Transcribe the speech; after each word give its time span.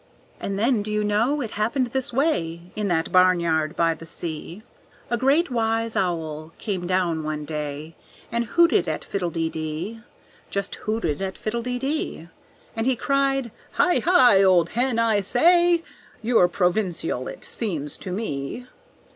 And 0.39 0.57
then 0.57 0.81
do 0.81 0.91
you 0.91 1.03
know, 1.03 1.41
it 1.41 1.51
happened 1.51 1.91
this 1.91 2.11
way 2.11 2.71
In 2.75 2.87
that 2.87 3.11
barnyard 3.11 3.75
by 3.75 3.93
the 3.93 4.07
sea; 4.07 4.63
A 5.11 5.15
great 5.15 5.51
wise 5.51 5.95
owl 5.95 6.53
came 6.57 6.87
down 6.87 7.23
one 7.23 7.45
day, 7.45 7.95
And 8.31 8.45
hooted 8.45 8.87
at 8.87 9.05
Fiddle 9.05 9.29
de 9.29 9.47
dee, 9.47 9.99
Just 10.49 10.73
hooted 10.73 11.21
at 11.21 11.37
Fiddle 11.37 11.61
de 11.61 11.77
dee. 11.77 12.29
And 12.75 12.87
he 12.87 12.95
cried, 12.95 13.51
"Hi! 13.73 13.99
Hi! 13.99 14.41
old 14.41 14.69
hen, 14.69 14.97
I 14.97 15.21
say! 15.21 15.83
You're 16.23 16.47
provincial, 16.47 17.27
it 17.27 17.45
seems 17.45 17.95
to 17.97 18.11
me!" 18.11 18.65